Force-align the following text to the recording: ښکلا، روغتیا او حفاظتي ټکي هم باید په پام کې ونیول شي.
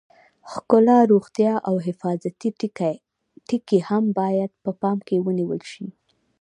ښکلا، 0.51 0.97
روغتیا 1.11 1.53
او 1.67 1.75
حفاظتي 1.87 2.49
ټکي 3.47 3.79
هم 3.89 4.03
باید 4.19 4.51
په 4.63 4.71
پام 4.81 4.97
کې 5.07 5.15
ونیول 5.25 5.61
شي. 5.71 5.85